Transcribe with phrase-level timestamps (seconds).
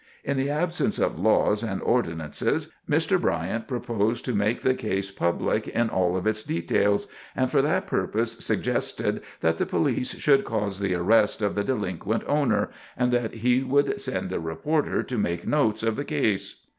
[0.23, 3.21] In the absence of laws and ordinances, Mr.
[3.21, 7.85] Bryant proposed to make the case public in all of its details, and for that
[7.85, 13.61] purpose suggested that the police should cause the arrest of the delinquent owner, and he
[13.61, 16.65] would send a reporter to make notes of the case.